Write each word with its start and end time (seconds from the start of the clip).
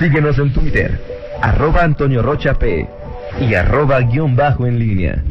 Síguenos 0.00 0.38
en 0.38 0.50
Twitter, 0.54 0.98
arroba 1.42 1.84
Antonio 1.84 2.22
Rocha 2.22 2.56
y 3.38 3.52
arroba 3.52 4.00
guion 4.00 4.34
bajo 4.34 4.66
en 4.66 4.78
línea. 4.78 5.22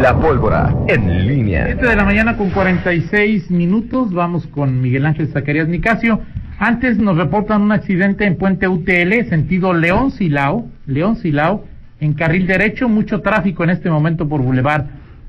La 0.00 0.16
pólvora 0.16 0.72
en 0.86 1.26
línea. 1.26 1.64
7 1.66 1.88
de 1.88 1.96
la 1.96 2.04
mañana 2.04 2.36
con 2.36 2.50
46 2.50 3.50
minutos. 3.50 4.12
Vamos 4.12 4.46
con 4.46 4.80
Miguel 4.80 5.06
Ángel 5.06 5.26
Zacarías 5.26 5.66
Nicasio. 5.66 6.20
Antes 6.60 6.98
nos 6.98 7.16
reportan 7.16 7.60
un 7.60 7.72
accidente 7.72 8.26
en 8.26 8.36
Puente 8.36 8.68
UTL, 8.68 9.28
sentido 9.28 9.74
León 9.74 10.12
Silao, 10.12 10.68
León 10.86 11.16
Silao, 11.16 11.64
en 11.98 12.12
carril 12.14 12.46
derecho, 12.46 12.88
mucho 12.88 13.22
tráfico 13.22 13.64
en 13.64 13.70
este 13.70 13.90
momento 13.90 14.28
por 14.28 14.40
Boulevard 14.40 14.84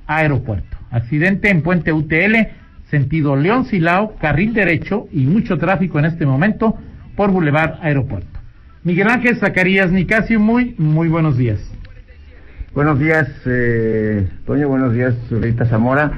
Aeropuerto. 0.06 0.78
Accidente 0.92 1.50
en 1.50 1.64
Puente 1.64 1.92
UTL, 1.92 2.61
sentido 2.92 3.36
León 3.36 3.66
Silao, 3.66 4.16
carril 4.20 4.54
derecho 4.54 5.08
y 5.12 5.22
mucho 5.26 5.58
tráfico 5.58 5.98
en 5.98 6.06
este 6.06 6.26
momento 6.26 6.78
por 7.16 7.32
Boulevard 7.32 7.80
Aeropuerto. 7.82 8.28
Miguel 8.84 9.08
Ángel 9.08 9.38
Zacarías 9.38 9.92
Nicasio, 9.92 10.40
muy, 10.40 10.76
muy 10.78 11.08
buenos 11.08 11.38
días. 11.38 11.60
Buenos 12.76 13.00
días, 13.00 13.30
eh, 13.46 14.28
Toño, 14.46 14.68
buenos 14.70 14.94
días, 14.94 15.16
Rita 15.30 15.66
Zamora. 15.66 16.12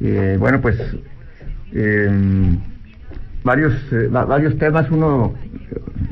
Eh, 0.00 0.36
bueno, 0.38 0.60
pues 0.60 0.76
eh, 1.72 2.10
varios 3.42 3.72
eh, 3.92 4.08
va- 4.08 4.24
varios 4.24 4.56
temas, 4.58 4.90
uno 4.90 5.34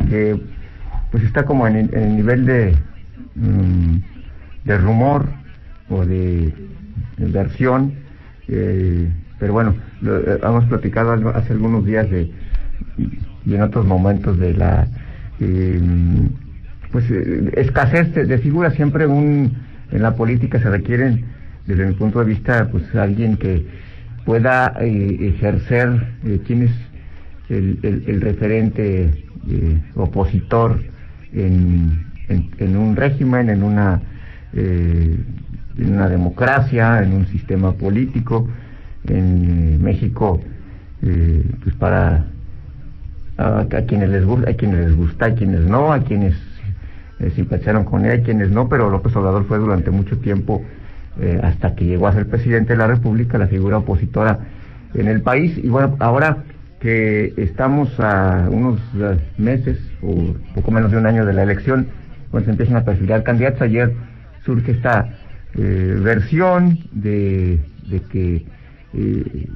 que 0.09 0.41
pues 1.11 1.25
está 1.25 1.45
como 1.45 1.67
en 1.67 1.91
el 1.93 2.17
nivel 2.17 2.47
de, 2.47 2.75
mm, 3.35 3.97
de 4.65 4.79
rumor 4.79 5.27
o 5.91 6.05
de, 6.07 6.53
de 7.19 7.27
versión, 7.27 7.93
eh, 8.49 9.09
pero 9.43 9.55
bueno, 9.55 9.75
lo, 10.03 10.19
eh, 10.21 10.39
hemos 10.41 10.65
platicado 10.67 11.11
hace 11.35 11.53
algunos 11.53 11.85
días 11.85 12.09
de 12.09 12.31
y 13.45 13.55
en 13.57 13.63
otros 13.63 13.85
momentos 13.85 14.39
de 14.39 14.55
la 14.55 14.87
eh, 15.41 15.81
pues 16.93 17.11
eh, 17.11 17.51
escasez 17.57 18.15
de, 18.15 18.25
de 18.27 18.39
figuras. 18.39 18.73
Siempre 18.75 19.05
un 19.09 19.53
en 19.91 20.01
la 20.01 20.15
política 20.15 20.61
se 20.61 20.71
requieren 20.71 21.25
desde 21.67 21.85
mi 21.87 21.95
punto 21.95 22.21
de 22.21 22.27
vista 22.27 22.69
pues 22.71 22.85
alguien 22.95 23.37
que 23.37 23.67
pueda 24.25 24.75
eh, 24.81 25.33
ejercer 25.35 25.89
eh, 26.25 26.41
quién 26.47 26.63
es 26.63 26.71
el, 27.51 27.81
el- 27.83 28.05
el 28.07 28.21
referente 28.21 29.11
opositor 29.97 30.79
en, 31.35 31.99
en- 32.29 32.47
en 32.59 32.77
un 32.77 32.95
régimen 32.95 33.51
en 33.51 33.65
una 33.65 34.01
en 34.53 35.25
una 35.95 36.09
democracia 36.09 37.03
en 37.03 37.13
un 37.13 37.27
sistema 37.27 37.73
político 37.73 38.47
en 39.09 39.83
México 39.83 40.41
eh, 41.03 41.45
pues 41.63 41.75
para 41.77 42.27
a, 43.37 43.67
quienes 43.87 44.11
les 44.11 44.25
gusta, 44.25 44.51
a 44.51 44.55
quienes 44.55 44.87
les 44.87 44.97
gusta, 44.97 45.27
a 45.27 45.35
quienes 45.35 45.61
no, 45.61 45.93
a 45.93 46.05
quienes 46.05 46.35
eh, 47.19 47.31
simpatizaron 47.35 47.85
con 47.85 48.05
él, 48.05 48.21
a 48.21 48.23
quienes 48.23 48.51
no, 48.51 48.69
pero 48.69 48.91
López 48.91 49.15
Obrador 49.17 49.45
fue 49.47 49.59
durante 49.59 49.91
mucho 49.91 50.19
tiempo, 50.19 50.63
eh, 51.21 51.41
hasta 51.43 51.75
que 51.75 51.85
llegó 51.85 52.07
a 52.07 52.13
ser 52.13 52.29
presidente 52.29 52.75
de 52.75 52.79
la 52.79 52.87
República, 52.87 53.39
la 53.39 53.49
figura 53.49 53.79
opositora 53.79 54.39
en 54.95 55.09
el 55.09 55.23
país. 55.23 55.59
Y 55.59 55.69
bueno, 55.69 55.97
ahora 55.99 56.45
que 56.81 57.33
estamos 57.37 57.89
a 58.01 58.49
unos 58.51 58.81
meses 59.39 59.79
o 60.03 60.35
poco 60.55 60.71
menos 60.73 60.91
de 60.91 60.99
un 60.99 61.07
año 61.07 61.25
de 61.25 61.33
la 61.33 61.43
elección, 61.43 61.89
cuando 62.31 62.47
se 62.47 62.51
empiezan 62.53 62.77
a 62.77 62.85
perfilar 62.85 63.23
candidatos, 63.23 63.63
ayer 63.63 63.93
surge 64.45 64.73
esta 64.73 65.11
eh, 65.55 65.99
versión 66.03 66.79
de, 66.93 67.61
de 67.89 68.01
que 68.01 68.45
eh, 68.95 69.47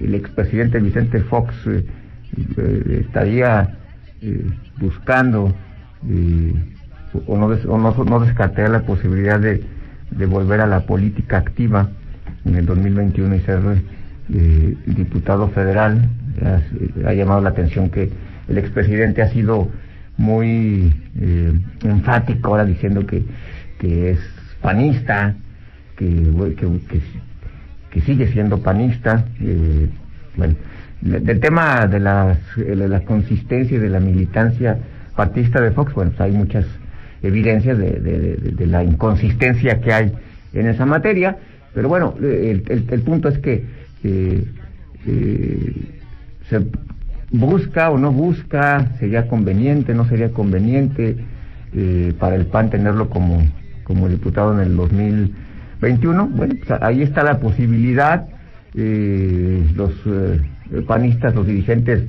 el 0.00 0.14
expresidente 0.14 0.78
Vicente 0.80 1.20
Fox 1.20 1.54
eh, 1.66 1.84
eh, 2.56 3.02
estaría 3.06 3.76
eh, 4.22 4.46
buscando 4.78 5.54
o, 7.26 7.36
no 7.36 7.48
des- 7.50 7.64
o 7.66 7.78
no, 7.78 7.92
no 8.04 8.20
la 8.68 8.80
posibilidad 8.82 9.40
de, 9.40 9.64
volver 10.26 10.60
a 10.60 10.66
la 10.66 10.80
política 10.86 11.38
activa 11.38 11.88
en 12.44 12.54
el 12.54 12.66
2021 12.66 13.34
y 13.34 13.40
ser 13.40 13.60
diputado 14.86 15.48
federal. 15.48 16.08
Ha, 17.04 17.12
llamado 17.14 17.40
la 17.40 17.50
atención 17.50 17.90
que 17.90 18.10
el 18.48 18.58
expresidente 18.58 19.22
ha 19.22 19.28
sido 19.30 19.68
muy 20.16 20.92
eh, 21.20 21.52
enfático 21.82 22.50
ahora 22.50 22.64
diciendo 22.64 23.06
que, 23.06 23.24
que 23.78 24.10
es 24.10 24.20
panista, 24.60 25.34
que, 25.96 26.06
que, 27.90 28.00
sigue 28.02 28.28
siendo 28.32 28.58
panista. 28.58 29.24
eh, 29.40 29.88
bueno, 30.36 30.54
de- 31.00 31.20
del 31.20 31.40
tema 31.40 31.86
de, 31.86 32.00
las, 32.00 32.38
de 32.56 32.88
la 32.88 33.00
consistencia 33.00 33.76
y 33.76 33.80
de 33.80 33.88
la 33.90 34.00
militancia 34.00 34.78
partista 35.16 35.60
de 35.60 35.70
Fox, 35.72 35.92
bueno, 35.94 36.10
pues 36.16 36.20
hay 36.20 36.32
muchas 36.32 36.64
evidencias 37.22 37.76
de, 37.78 37.90
de- 38.00 38.66
la 38.66 38.84
inconsistencia 38.84 39.80
que 39.80 39.92
hay 39.92 40.12
en 40.54 40.66
esa 40.66 40.86
materia, 40.86 41.36
pero 41.74 41.88
bueno, 41.88 42.14
el, 42.20 42.62
el- 42.68 42.84
punto 43.02 43.28
es 43.28 43.38
que 43.38 43.64
eh, 44.04 44.44
se 46.48 46.60
busca 47.30 47.90
o 47.90 47.98
no 47.98 48.12
busca, 48.12 48.92
sería 48.98 49.26
conveniente, 49.28 49.94
no 49.94 50.06
sería 50.08 50.30
conveniente 50.30 51.16
eh, 51.74 52.12
para 52.18 52.36
el 52.36 52.46
PAN 52.46 52.70
tenerlo 52.70 53.10
como, 53.10 53.42
como 53.84 54.08
diputado 54.08 54.54
en 54.54 54.60
el 54.60 54.74
2021. 55.80 56.26
Bueno, 56.28 56.54
pues 56.66 56.82
ahí 56.82 57.02
está 57.02 57.22
la 57.22 57.38
posibilidad. 57.40 58.26
eh, 58.74 59.64
los 59.74 59.90
eh, 60.06 60.40
panistas, 60.86 61.34
los 61.34 61.46
dirigentes, 61.46 62.02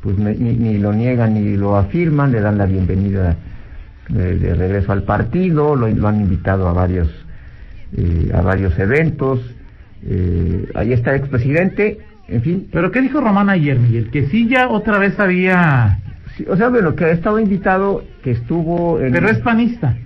pues 0.00 0.16
me- 0.18 0.34
ni, 0.34 0.54
ni 0.56 0.78
lo 0.78 0.92
niegan 0.92 1.34
ni 1.34 1.56
lo 1.56 1.76
afirman, 1.76 2.32
le 2.32 2.40
dan 2.40 2.56
la 2.58 2.64
bienvenida 2.66 3.36
de, 4.08 4.36
de 4.38 4.54
regreso 4.54 4.92
al 4.92 5.02
partido, 5.02 5.76
lo, 5.76 5.88
lo 5.88 6.08
han 6.08 6.20
invitado 6.20 6.66
a 6.68 6.72
varios 6.72 7.08
eh, 7.96 8.30
a 8.34 8.40
varios 8.40 8.76
eventos. 8.78 9.40
eh, 10.04 10.68
ahí 10.74 10.92
está 10.92 11.10
el 11.14 11.20
expresidente, 11.20 11.98
en 12.28 12.42
fin, 12.42 12.66
¿Pero 12.72 12.90
qué 12.90 13.00
dijo 13.02 13.20
Román 13.20 13.48
ayer, 13.50 13.78
Miguel? 13.78 14.10
Que 14.10 14.26
sí 14.28 14.48
ya 14.48 14.68
otra 14.68 14.98
vez 14.98 15.18
había... 15.20 15.98
Sí, 16.36 16.44
o 16.48 16.56
sea, 16.56 16.70
bueno, 16.70 16.94
que 16.96 17.04
ha 17.04 17.10
estado 17.12 17.38
invitado, 17.38 18.02
que 18.24 18.32
estuvo 18.32 19.00
en... 19.00 19.12
Pero 19.12 19.28
es 19.28 19.38
panista. 19.38 19.96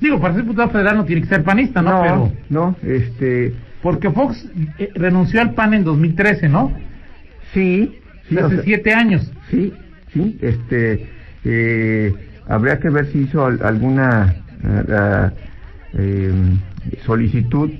Digo, 0.00 0.20
para 0.20 0.34
ser 0.34 0.42
diputado 0.44 0.70
federal 0.70 0.96
no 0.96 1.04
tiene 1.04 1.22
que 1.22 1.28
ser 1.28 1.42
panista, 1.42 1.82
¿no? 1.82 1.90
No, 1.90 2.02
Pero... 2.02 2.32
no, 2.50 2.76
este... 2.82 3.52
Porque 3.82 4.10
Fox 4.10 4.44
eh, 4.78 4.90
renunció 4.94 5.40
al 5.40 5.54
PAN 5.54 5.74
en 5.74 5.84
2013, 5.84 6.48
¿no? 6.48 6.72
Sí, 7.52 7.94
sí, 8.28 8.36
o 8.36 8.46
Hace 8.46 8.56
sea, 8.56 8.64
siete 8.64 8.92
años. 8.92 9.32
sí, 9.50 9.72
sí, 10.12 10.38
este... 10.42 11.06
eh, 11.44 12.14
habría 12.48 12.78
que 12.78 12.90
ver 12.90 13.06
si 13.06 13.18
hizo 13.20 13.44
al- 13.46 13.60
alguna 13.62 14.34
ah, 14.90 15.32
eh, 15.96 16.32
solicitud. 17.04 17.70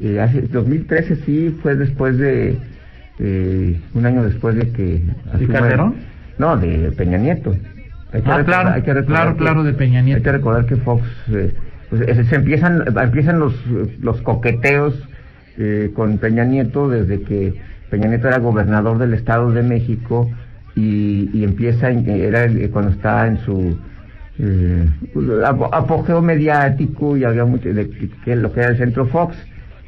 Eh, 0.00 0.20
hace 0.20 0.42
2013 0.42 1.16
sí 1.26 1.56
fue 1.62 1.76
después 1.76 2.18
de... 2.18 2.56
eh, 3.18 3.80
un 3.94 4.06
año 4.06 4.24
después 4.24 4.56
de 4.56 4.70
que... 4.70 5.02
asuma- 5.32 5.52
Calderón? 5.52 5.94
No, 6.38 6.56
de 6.56 6.90
Peña 6.92 7.18
Nieto. 7.18 7.56
Hay 8.12 8.22
que 8.22 8.30
Ah, 8.30 8.38
recordar- 8.38 8.44
claro, 8.44 8.68
hay 8.70 8.82
que 8.82 8.94
recordar 8.94 9.22
claro, 9.22 9.32
que- 9.36 9.38
claro, 9.42 9.64
de 9.64 9.72
Peña 9.74 10.02
Nieto. 10.02 10.18
Hay 10.18 10.22
que 10.24 10.32
recordar 10.32 10.66
que 10.66 10.76
Fox, 10.76 11.02
eh, 11.32 11.54
pues, 11.90 12.02
eh, 12.02 12.24
se 12.24 12.36
empiezan, 12.36 12.84
empiezan 13.02 13.38
los, 13.38 13.54
los 14.00 14.20
coqueteos 14.22 14.94
eh, 15.58 15.90
con 15.94 16.18
Peña 16.18 16.44
Nieto 16.44 16.88
desde 16.88 17.20
que 17.22 17.54
Peña 17.90 18.08
Nieto 18.08 18.28
era 18.28 18.38
gobernador 18.38 18.98
del 18.98 19.12
Estado 19.14 19.50
de 19.52 19.62
México 19.62 20.30
y, 20.74 21.28
y 21.34 21.44
empieza, 21.44 21.90
en- 21.90 22.08
era 22.08 22.44
el- 22.44 22.70
cuando 22.70 22.90
está 22.92 23.26
en 23.26 23.38
su 23.38 23.78
eh, 24.38 24.86
apo- 25.44 25.68
apogeo 25.72 26.22
mediático 26.22 27.16
y 27.18 27.24
había 27.24 27.44
mucho 27.44 27.72
de 27.72 27.90
que, 28.24 28.34
lo 28.34 28.50
que 28.52 28.60
era 28.60 28.70
el 28.70 28.78
Centro 28.78 29.04
Fox 29.06 29.36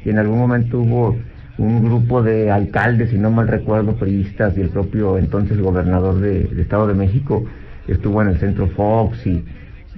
y 0.05 0.09
en 0.11 0.19
algún 0.19 0.37
momento 0.37 0.79
hubo 0.81 1.17
un 1.57 1.83
grupo 1.85 2.21
de 2.21 2.51
alcaldes, 2.51 3.09
si 3.09 3.17
no 3.17 3.31
mal 3.31 3.47
recuerdo, 3.47 3.95
periodistas 3.95 4.55
y 4.57 4.61
el 4.61 4.69
propio 4.69 5.17
entonces 5.17 5.57
gobernador 5.59 6.19
de, 6.19 6.43
de 6.43 6.61
Estado 6.61 6.85
de 6.87 6.93
México 6.93 7.43
estuvo 7.87 8.21
en 8.21 8.29
el 8.29 8.37
Centro 8.37 8.67
Fox 8.67 9.25
y, 9.25 9.43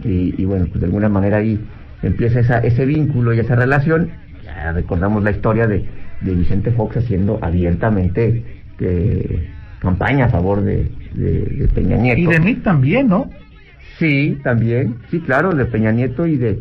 y, 0.03 0.35
y 0.37 0.45
bueno, 0.45 0.65
pues 0.67 0.79
de 0.79 0.85
alguna 0.85 1.09
manera 1.09 1.37
ahí 1.37 1.59
empieza 2.03 2.39
esa, 2.39 2.59
ese 2.59 2.85
vínculo 2.85 3.33
y 3.33 3.39
esa 3.39 3.55
relación. 3.55 4.09
Ya 4.43 4.71
recordamos 4.71 5.23
la 5.23 5.31
historia 5.31 5.67
de, 5.67 5.85
de 6.21 6.35
Vicente 6.35 6.71
Fox 6.71 6.97
haciendo 6.97 7.39
abiertamente 7.41 8.43
eh, 8.79 9.49
campaña 9.79 10.25
a 10.25 10.29
favor 10.29 10.61
de, 10.61 10.89
de, 11.13 11.41
de 11.41 11.67
Peña 11.67 11.97
Nieto. 11.97 12.21
Y 12.21 12.25
de 12.27 12.39
mí 12.39 12.55
también, 12.55 13.07
¿no? 13.07 13.29
Sí, 13.97 14.37
también, 14.43 14.95
sí, 15.09 15.19
claro, 15.19 15.53
de 15.53 15.65
Peña 15.65 15.91
Nieto 15.91 16.27
y 16.27 16.37
de 16.37 16.59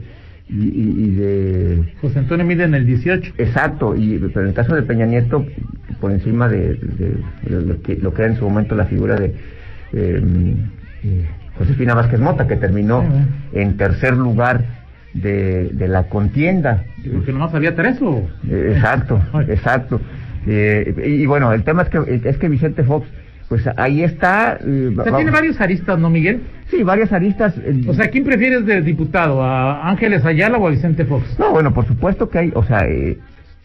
y, 0.49 1.11
de 1.11 1.93
José 2.01 2.21
Antonio 2.21 2.47
mide 2.47 2.65
en 2.65 2.75
el 2.75 2.87
18. 2.87 3.35
exacto, 3.37 3.97
y 3.97 4.19
pero 4.19 4.43
en 4.43 4.49
el 4.49 4.55
caso 4.55 4.77
de 4.77 4.83
Peña 4.83 5.05
Nieto 5.05 5.45
por 6.01 6.13
encima 6.13 6.49
de, 6.49 6.79
lo 7.49 7.83
que 7.83 7.97
lo 7.97 8.15
que 8.15 8.23
era 8.23 8.33
en 8.33 8.39
su 8.39 8.45
momento 8.45 8.77
la 8.77 8.85
figura 8.85 9.17
de 9.17 9.35
eh, 9.93 10.23
Josefina 11.59 11.95
Vázquez 11.95 12.21
Mota 12.21 12.47
que 12.47 12.57
terminó 12.57 13.03
bueno. 13.03 13.27
en 13.53 13.77
tercer 13.77 14.15
lugar 14.17 14.63
de, 15.15 15.71
de 15.73 15.89
la 15.89 16.05
contienda. 16.05 16.85
Porque 17.13 17.33
nomás 17.33 17.55
había 17.55 17.75
tres 17.75 18.01
o... 18.03 18.29
Eh, 18.49 18.73
Exacto, 18.75 19.21
exacto. 19.49 20.01
Eh, 20.47 20.95
y, 21.07 21.23
y 21.23 21.27
bueno, 21.27 21.53
el 21.53 21.63
tema 21.65 21.83
es 21.83 21.89
que, 21.89 22.21
es 22.25 22.37
que 22.37 22.49
Vicente 22.49 22.83
Fox, 22.85 23.07
pues 23.49 23.65
ahí 23.77 24.03
está. 24.03 24.59
eh, 24.65 24.95
O 24.99 25.03
sea, 25.03 25.17
tiene 25.17 25.31
varios 25.31 25.61
aristas, 25.61 25.99
¿no, 25.99 26.11
Miguel? 26.11 26.41
Sí, 26.71 26.83
varias 26.83 27.13
aristas. 27.13 27.55
O 27.89 27.95
sea, 27.95 28.11
¿quién 28.11 28.25
prefieres 28.25 28.67
de 28.67 28.83
diputado? 28.83 29.43
¿A 29.43 29.89
Ángeles 29.89 30.25
Ayala 30.25 30.59
o 30.59 30.67
a 30.67 30.71
Vicente 30.71 31.05
Fox? 31.05 31.37
no, 31.39 31.53
bueno, 31.53 31.73
por 31.73 31.87
supuesto 31.87 32.29
que 32.29 32.39
hay, 32.39 32.53
o 32.55 32.63
sea, 32.65 32.81
eh, 32.87 33.19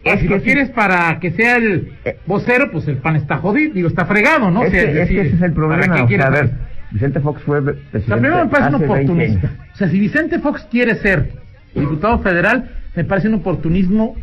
Ah, 0.03 0.17
si 0.17 0.23
que 0.27 0.33
lo 0.33 0.39
sí- 0.39 0.45
quieres 0.45 0.69
para 0.71 1.19
que 1.19 1.29
sea 1.31 1.57
el 1.57 1.91
Eh. 2.05 2.17
vocero, 2.25 2.71
pues 2.71 2.87
el 2.87 2.97
pan 2.97 3.15
está 3.15 3.37
jodido, 3.37 3.73
digo, 3.75 3.87
está 3.87 4.05
fregado, 4.05 4.49
¿no? 4.49 4.63
es, 4.63 4.69
O 4.69 4.71
sea, 4.71 4.81
que, 4.83 4.87
es 4.89 4.95
decir, 4.95 5.21
que 5.21 5.27
ese 5.27 5.35
es 5.35 5.41
el 5.43 5.51
¿para 5.53 5.67
problema. 5.67 5.95
qué 5.95 6.01
O 6.01 6.07
quieres 6.07 6.25
sea, 6.25 6.27
a 6.27 6.35
ver, 6.35 6.45
hacer? 6.45 6.57
Vicente 6.91 7.19
Fox 7.21 7.41
fue 7.43 7.61
presidente 7.63 8.01
sea, 8.05 8.15
primero 8.17 8.43
me 8.45 8.51
parece 8.51 8.69
un 8.69 8.75
hace 8.75 8.88
20 8.88 9.11
oportunista. 9.11 9.49
O 9.73 9.77
sea, 9.77 9.89
si 9.89 9.99
Vicente 9.99 10.39
Fox 10.39 10.67
quiere 10.69 10.95
ser 10.95 11.31
diputado 11.73 12.19
federal, 12.19 12.69
me 12.95 13.03
parece 13.05 13.29
un 13.29 13.35
oportunismo. 13.35 14.15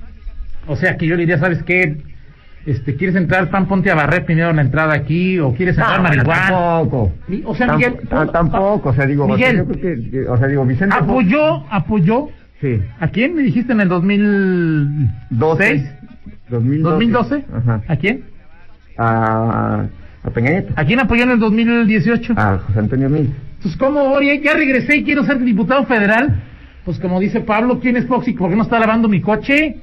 O 0.67 0.77
sea, 0.77 0.97
que 0.99 1.07
yo 1.07 1.15
le 1.15 1.21
diría, 1.23 1.39
¿sabes 1.39 1.63
qué? 1.63 1.97
Este, 2.67 2.97
¿Quieres 2.97 3.17
entrar 3.17 3.49
PAN? 3.49 3.67
Ponte 3.67 3.91
a 3.91 3.95
barrer 3.95 4.27
primero 4.27 4.53
la 4.53 4.61
entrada 4.61 4.93
aquí, 4.93 5.39
o 5.39 5.55
quieres 5.55 5.79
entrar 5.79 5.97
No, 5.97 6.03
marihuana. 6.03 6.49
tampoco. 6.51 7.13
O 7.47 7.55
sea, 7.55 7.73
Miguel, 7.75 7.95
tampoco, 8.33 8.91
o 8.91 8.93
sea, 8.93 9.07
digo, 9.07 9.27
Miguel. 9.27 9.57
yo 9.59 9.65
creo 9.67 9.81
que- 10.11 10.29
o 10.29 10.37
sea, 10.37 10.47
digo, 10.49 10.67
Vicente 10.67 10.95
Fox- 10.97 11.09
Apoyó, 11.09 11.65
apoyó. 11.71 12.29
Sí. 12.61 12.83
¿A 13.01 13.09
quién 13.09 13.35
me 13.35 13.43
dijiste 13.43 13.73
en 13.73 13.81
el 13.81 13.89
2006? 13.89 15.91
2012. 16.51 16.91
2012. 16.91 17.45
Ajá. 17.55 17.81
¿A 17.89 17.97
quién? 17.97 18.25
A, 18.99 19.87
a 20.23 20.31
Peña 20.31 20.51
Nieto. 20.51 20.73
¿A 20.77 20.85
quién 20.85 21.01
apoyó 21.01 21.23
en 21.25 21.31
el 21.31 21.39
2018? 21.39 22.35
A 22.37 22.59
José 22.59 22.79
Antonio 22.79 23.09
Mil. 23.09 23.31
Pues 23.63 23.77
como 23.77 24.01
ahora 24.01 24.25
ya, 24.35 24.55
regresé 24.55 24.97
y 24.99 25.05
quiero 25.05 25.25
ser 25.25 25.39
diputado 25.41 25.85
federal, 25.85 26.41
pues 26.85 26.99
como 26.99 27.19
dice 27.21 27.41
Pablo, 27.41 27.81
¿quién 27.81 27.97
es 27.97 28.07
Fox 28.07 28.29
y 28.29 28.33
por 28.33 28.51
qué 28.51 28.57
no 28.57 28.63
está 28.63 28.79
lavando 28.79 29.09
mi 29.09 29.21
coche? 29.21 29.77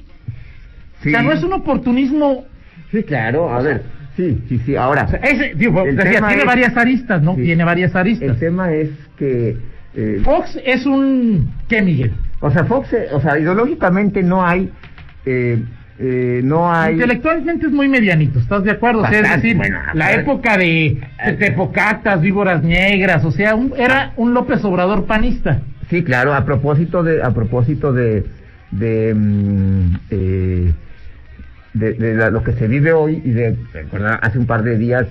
Sí. 1.02 1.10
O 1.10 1.12
sea, 1.12 1.22
no 1.22 1.32
es 1.32 1.44
un 1.44 1.54
oportunismo. 1.54 2.46
Sí, 2.92 3.04
claro, 3.04 3.54
a 3.54 3.62
ver. 3.62 3.84
Sí, 4.16 4.40
sí, 4.48 4.60
sí. 4.66 4.76
Ahora, 4.78 5.04
O 5.04 5.08
sea, 5.10 5.20
ese, 5.20 5.54
digo, 5.56 5.84
El 5.86 5.98
decía, 5.98 6.20
tiene 6.26 6.42
es- 6.44 6.46
varias 6.46 6.78
aristas, 6.78 7.22
¿no? 7.22 7.36
Sí. 7.36 7.44
Tiene 7.44 7.64
varias 7.66 7.96
aristas. 7.96 8.30
el 8.30 8.38
tema 8.40 8.72
es 8.74 8.90
que. 9.18 9.58
eh, 9.94 10.22
Fox 10.24 10.58
es 10.66 10.86
un. 10.86 11.52
¿Qué, 11.68 11.82
Miguel? 11.82 12.14
o 12.40 12.50
sea, 12.52 12.64
Fox, 12.64 12.94
eh, 12.94 13.08
o 13.12 13.20
sea, 13.20 13.38
ideológicamente 13.38 14.24
no 14.24 14.46
hay. 14.46 14.70
Eh, 15.26 15.62
eh, 16.00 16.42
no 16.44 16.72
hay. 16.72 16.94
Intelectualmente 16.94 17.68
es 17.68 17.72
muy 17.72 17.88
medianito, 17.88 18.40
¿estás 18.40 18.64
de 18.64 18.72
acuerdo? 18.72 19.02
O 19.02 19.08
sea, 19.08 19.20
es 19.22 19.32
decir, 19.42 19.56
bueno, 19.58 19.80
la 19.94 20.14
época 20.14 20.58
de 20.58 20.98
Tepocatas, 21.40 22.20
víboras 22.22 22.64
negras, 22.64 23.24
o 23.24 23.32
sea, 23.32 23.56
un- 23.56 23.74
era 23.78 24.12
un 24.18 24.34
López 24.34 24.64
Obrador 24.66 25.06
panista. 25.06 25.62
Sí, 25.90 26.04
claro, 26.04 26.34
a 26.34 26.44
propósito 26.46 27.04
de, 27.04 27.22
a 27.24 27.32
propósito 27.32 27.94
de, 27.94 28.26
de, 28.72 29.14
mm, 29.16 29.96
eh, 30.10 30.74
de, 31.74 31.94
de 31.94 32.14
la- 32.16 32.30
lo 32.30 32.44
que 32.44 32.54
se 32.54 32.68
vive 32.68 32.92
hoy 32.94 33.22
y 33.24 33.32
de, 33.32 33.56
hace 34.22 34.40
un 34.40 34.46
par 34.48 34.64
de 34.64 34.78
días, 34.78 35.06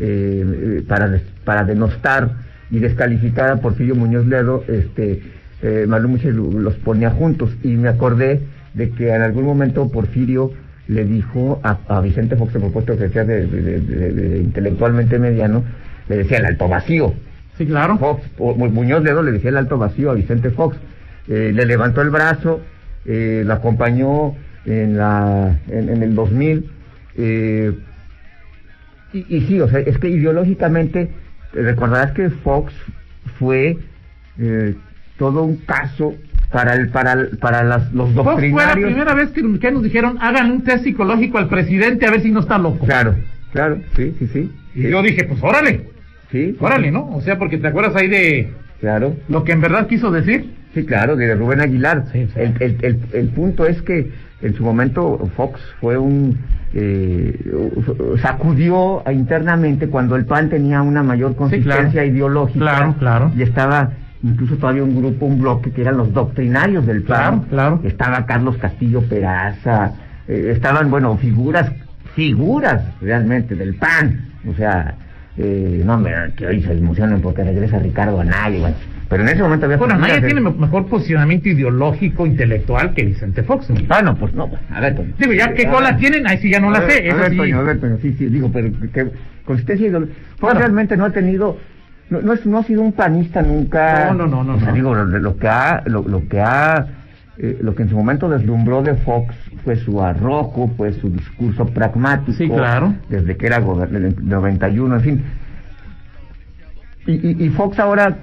eh, 0.00 0.44
eh, 0.78 0.82
para, 0.88 1.08
des- 1.08 1.22
para 1.44 1.64
denostar 1.64 2.30
y 2.70 2.78
descalificar 2.80 3.50
a 3.50 3.56
Porfirio 3.56 3.94
Muñoz 3.94 4.26
Ledo, 4.26 4.64
este, 4.66 5.22
eh, 5.62 5.84
Malu 5.86 6.08
Muche 6.08 6.32
lo- 6.32 6.50
los 6.50 6.74
ponía 6.76 7.10
juntos 7.10 7.54
y 7.62 7.68
me 7.76 7.88
acordé 7.88 8.40
de 8.74 8.90
que 8.90 9.08
en 9.14 9.22
algún 9.22 9.44
momento 9.44 9.88
Porfirio 9.90 10.52
le 10.88 11.04
dijo 11.04 11.60
a, 11.62 11.78
a 11.88 12.00
Vicente 12.00 12.36
Fox, 12.36 12.54
a 12.56 12.58
propósito 12.58 12.96
que 12.96 13.04
decía 13.04 13.24
de, 13.24 14.40
intelectualmente 14.44 15.18
mediano, 15.18 15.64
le 16.08 16.16
decía 16.18 16.38
el 16.38 16.46
alto 16.46 16.68
vacío. 16.68 17.14
Sí, 17.56 17.66
claro. 17.66 17.96
Fox, 17.98 18.22
o- 18.38 18.54
Mu- 18.54 18.68
Muñoz 18.68 19.02
Ledo 19.02 19.22
le 19.22 19.32
decía 19.32 19.50
el 19.50 19.56
alto 19.56 19.78
vacío 19.78 20.10
a 20.10 20.14
Vicente 20.14 20.50
Fox. 20.50 20.76
Eh, 21.28 21.52
le 21.54 21.64
levantó 21.64 22.02
el 22.02 22.10
brazo, 22.10 22.60
eh, 23.06 23.42
lo 23.46 23.54
acompañó 23.54 24.34
en, 24.66 24.96
la, 24.98 25.56
en, 25.68 25.88
en 25.88 26.02
el 26.02 26.14
2000. 26.14 26.68
eh, 27.16 27.72
y, 29.12 29.36
y 29.36 29.40
sí, 29.42 29.60
o 29.60 29.68
sea, 29.68 29.78
es 29.78 29.96
que 29.98 30.08
ideológicamente, 30.08 31.02
eh, 31.02 31.08
recordarás 31.62 32.10
que 32.12 32.28
Fox 32.30 32.72
fue 33.38 33.78
todo 35.16 35.44
un 35.44 35.56
caso 35.58 36.14
para 36.54 36.74
el 36.74 36.88
para 36.88 37.12
el- 37.14 37.36
para 37.38 37.64
las, 37.64 37.92
los 37.92 38.10
Fox 38.12 38.22
fue 38.24 38.24
la 38.24 38.30
doctrinarios. 38.32 38.86
primera 38.86 39.14
vez 39.14 39.30
que, 39.32 39.58
que 39.58 39.70
nos 39.72 39.82
dijeron, 39.82 40.18
hagan 40.20 40.52
un 40.52 40.62
test 40.62 40.84
psicológico 40.84 41.38
al 41.38 41.48
presidente 41.48 42.06
a 42.06 42.10
ver 42.12 42.20
si 42.22 42.30
no 42.30 42.38
está 42.40 42.58
loco. 42.58 42.86
Claro, 42.86 43.16
claro, 43.52 43.78
sí, 43.96 44.14
sí, 44.20 44.28
sí. 44.32 44.52
Y 44.76 44.82
sí, 44.82 44.88
yo 44.88 45.02
dije, 45.02 45.24
pues 45.24 45.42
órale, 45.42 45.88
sí, 46.30 46.56
órale, 46.60 46.92
¿no? 46.92 47.08
O 47.10 47.20
sea, 47.20 47.38
porque 47.38 47.58
te 47.58 47.66
acuerdas 47.66 47.96
ahí 47.96 48.06
de 48.08 48.52
Claro. 48.80 49.16
lo 49.28 49.42
que 49.42 49.50
en 49.52 49.60
verdad 49.60 49.88
quiso 49.88 50.10
decir. 50.12 50.54
Sí, 50.74 50.84
claro, 50.84 51.16
de 51.16 51.34
Rubén 51.34 51.60
Aguilar. 51.60 52.04
Sí, 52.12 52.26
sí. 52.32 52.32
El, 52.40 52.54
el, 52.60 52.76
el, 52.82 52.98
el 53.12 53.28
punto 53.30 53.66
es 53.66 53.82
que 53.82 54.10
en 54.42 54.54
su 54.54 54.62
momento 54.62 55.28
Fox 55.36 55.60
fue 55.80 55.96
un... 55.98 56.36
eh, 56.72 57.36
sacudió 58.20 59.02
internamente 59.12 59.88
cuando 59.88 60.16
el 60.16 60.24
PAN 60.26 60.50
tenía 60.50 60.82
una 60.82 61.02
mayor 61.02 61.34
consistencia 61.36 61.90
claro. 62.02 62.06
ideológica. 62.08 62.58
Claro, 62.60 62.94
claro. 62.98 63.32
Y 63.36 63.42
estaba 63.42 63.90
incluso 64.24 64.56
todavía 64.56 64.82
un 64.82 64.96
grupo, 64.96 65.26
un 65.26 65.40
bloque 65.40 65.70
que 65.70 65.82
eran 65.82 65.96
los 65.98 66.12
doctrinarios 66.12 66.84
del 66.86 67.02
PAN. 67.02 67.42
Claro, 67.42 67.78
claro. 67.78 67.80
Estaba 67.84 68.26
Carlos 68.26 68.56
Castillo 68.56 69.02
Peraza, 69.02 69.92
eh, 70.26 70.50
estaban, 70.54 70.90
bueno, 70.90 71.16
figuras, 71.18 71.70
figuras 72.14 72.82
realmente 73.00 73.54
del 73.54 73.74
PAN. 73.74 74.30
O 74.50 74.54
sea, 74.54 74.94
eh, 75.36 75.82
no, 75.84 75.94
hombre, 75.94 76.14
que 76.36 76.46
hoy 76.46 76.62
se 76.62 76.72
emocionan 76.72 77.20
porque 77.20 77.44
regresa 77.44 77.78
Ricardo 77.78 78.20
Anaya. 78.20 78.58
bueno. 78.60 78.76
Pero 79.08 79.22
en 79.22 79.28
ese 79.28 79.42
momento 79.42 79.66
había 79.66 79.76
Bueno, 79.76 79.94
Anaya 79.94 80.14
de- 80.20 80.26
tiene 80.26 80.40
me- 80.40 80.50
mejor 80.50 80.86
posicionamiento 80.86 81.48
ideológico, 81.50 82.24
intelectual 82.26 82.94
que 82.94 83.04
Vicente 83.04 83.42
Fox. 83.42 83.68
¿no? 83.68 83.76
Ah, 83.90 84.00
no, 84.02 84.16
pues 84.16 84.32
no, 84.32 84.48
pues, 84.48 84.60
a 84.72 84.80
ver, 84.80 84.96
Toño. 84.96 85.12
Digo, 85.18 85.32
ya 85.34 85.52
qué 85.52 85.68
cola 85.68 85.96
tienen, 85.98 86.26
ahí 86.26 86.38
sí 86.38 86.50
ya 86.50 86.58
no 86.58 86.70
la 86.70 86.78
A 86.78 86.80
ver, 86.80 86.90
sé. 86.90 87.10
A 87.10 87.14
ver, 87.14 87.30
sí. 87.32 87.36
Toño, 87.36 87.58
a 87.58 87.62
ver, 87.62 87.80
Toño, 87.80 87.98
sí, 88.00 88.14
sí, 88.18 88.26
digo, 88.26 88.50
pero 88.52 88.70
que 88.92 89.06
consistencia 89.44 89.86
ideológica. 89.88 90.18
Bueno. 90.40 90.58
realmente 90.58 90.96
no 90.96 91.04
ha 91.04 91.10
tenido, 91.10 91.58
no, 92.14 92.22
no, 92.22 92.32
es, 92.32 92.46
no 92.46 92.58
ha 92.58 92.62
sido 92.62 92.82
un 92.82 92.92
panista 92.92 93.42
nunca. 93.42 94.12
No, 94.12 94.26
no, 94.26 94.26
no, 94.26 94.44
no, 94.44 94.54
O 94.54 94.58
sea, 94.58 94.68
no. 94.68 94.74
digo, 94.74 94.94
lo, 94.94 95.04
lo 95.04 95.36
que 95.36 95.48
ha, 95.48 95.82
lo, 95.86 96.02
lo 96.02 96.28
que 96.28 96.40
ha, 96.40 96.86
eh, 97.38 97.58
lo 97.60 97.74
que 97.74 97.82
en 97.82 97.88
su 97.88 97.96
momento 97.96 98.28
deslumbró 98.28 98.82
de 98.82 98.94
Fox 98.94 99.34
fue 99.64 99.76
su 99.76 100.00
arrojo, 100.02 100.70
fue 100.76 100.92
su 100.92 101.10
discurso 101.10 101.66
pragmático. 101.66 102.32
Sí, 102.32 102.48
claro. 102.48 102.94
Desde 103.08 103.36
que 103.36 103.46
era 103.46 103.60
gobernador 103.60 103.96
en 103.96 104.18
el 104.18 104.28
91, 104.28 104.94
en 104.94 105.00
fin. 105.00 105.24
Y, 107.06 107.12
y, 107.12 107.44
y 107.44 107.48
Fox 107.50 107.78
ahora 107.78 108.18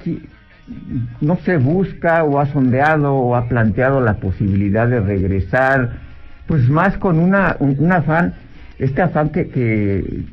no 1.19 1.37
se 1.37 1.57
busca 1.57 2.23
o 2.23 2.39
ha 2.39 2.45
sondeado 2.47 3.13
o 3.13 3.35
ha 3.35 3.47
planteado 3.47 4.01
la 4.01 4.15
posibilidad 4.15 4.87
de 4.87 4.99
regresar, 4.99 5.97
pues 6.47 6.69
más 6.69 6.97
con 6.97 7.19
una, 7.19 7.57
un, 7.59 7.75
un 7.77 7.91
afán, 7.91 8.33
este 8.79 9.01
afán 9.01 9.29
que, 9.29 9.49
que 9.49 10.23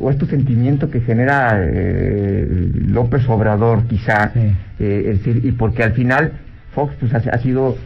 o 0.00 0.10
este 0.10 0.26
sentimiento 0.26 0.90
que 0.90 1.00
genera 1.00 1.58
eh, 1.60 2.70
López 2.88 3.28
Obrador 3.28 3.84
quizá, 3.84 4.32
Sí. 4.32 4.40
eh, 4.80 5.02
es 5.10 5.18
decir, 5.24 5.44
y 5.44 5.52
porque 5.52 5.82
al 5.82 5.92
final 5.92 6.32
Fox 6.74 6.94
pues 7.00 7.12
ha, 7.14 7.18
ha 7.18 7.38
sido 7.38 7.76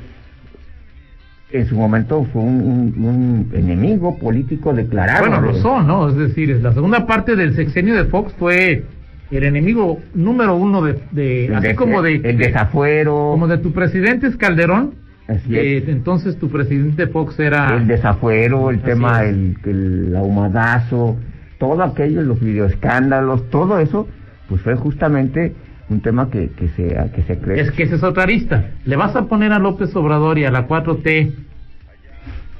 en 1.52 1.66
su 1.66 1.76
momento 1.76 2.24
fue 2.32 2.42
un, 2.42 2.94
un- 2.96 3.04
un 3.04 3.50
enemigo 3.58 4.18
político 4.18 4.72
declarado. 4.74 5.20
Bueno, 5.28 5.40
lo 5.40 5.54
son, 5.54 5.86
¿no? 5.86 6.08
Es 6.08 6.16
decir, 6.16 6.50
es 6.50 6.62
la 6.62 6.72
segunda 6.72 7.06
parte 7.06 7.36
del 7.36 7.54
sexenio 7.54 7.94
de 7.94 8.04
Fox 8.06 8.32
fue 8.38 8.84
el 9.30 9.42
enemigo 9.44 10.00
número 10.14 10.56
uno 10.56 10.82
de, 10.82 11.50
así 11.54 11.74
como 11.74 12.02
de, 12.02 12.16
el 12.16 12.22
de- 12.22 12.32
desafuero, 12.34 13.30
como 13.32 13.46
de 13.46 13.58
tu 13.58 13.72
presidente 13.72 14.26
es 14.26 14.36
Calderón. 14.36 14.94
Así 15.28 15.48
que 15.50 15.78
es. 15.78 15.88
entonces 15.88 16.36
tu 16.36 16.48
presidente 16.50 17.08
Fox 17.08 17.38
era 17.40 17.76
el 17.76 17.86
desafuero, 17.88 18.70
el 18.70 18.80
tema, 18.80 19.24
el 19.24 20.14
ahumadazo, 20.16 21.16
todo 21.58 21.82
aquello, 21.82 22.22
los 22.22 22.40
videoescándalos, 22.40 23.48
todo 23.50 23.78
eso, 23.78 24.08
pues 24.48 24.60
fue 24.62 24.74
justamente 24.76 25.54
un 25.88 26.00
tema 26.00 26.30
que, 26.30 26.48
que 26.50 26.68
se 26.70 26.96
que 27.14 27.22
se 27.22 27.38
cree. 27.38 27.60
Es 27.60 27.70
que 27.70 27.84
esa 27.84 27.94
es 27.96 28.02
otra 28.02 28.24
arista. 28.24 28.70
Le 28.84 28.96
vas 28.96 29.14
a 29.16 29.26
poner 29.26 29.52
a 29.52 29.58
López 29.58 29.94
Obrador 29.96 30.38
y 30.38 30.44
a 30.44 30.50
la 30.50 30.66
4T 30.68 31.32